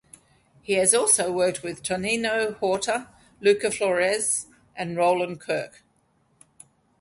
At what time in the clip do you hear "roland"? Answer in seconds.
4.97-5.39